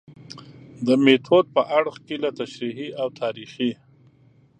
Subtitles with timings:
[0.85, 3.71] د میتود په اړخ کې له تشریحي او تاریخي